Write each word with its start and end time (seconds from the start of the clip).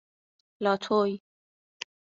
لاتوی 0.63 1.21